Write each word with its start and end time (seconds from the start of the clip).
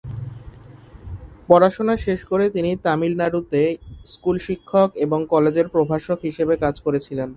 পড়াশোনা 1.49 1.95
শেষ 1.97 2.19
করে 2.23 2.45
তিনি 2.49 2.71
তামিলনাড়ুতে 2.83 3.61
স্কুল 4.05 4.37
শিক্ষক 4.39 4.89
এবং 4.95 5.19
কলেজের 5.25 5.67
প্রভাষক 5.67 6.17
হিসাবে 6.23 6.53
কাজ 6.57 6.75
করেছিলেন। 6.81 7.29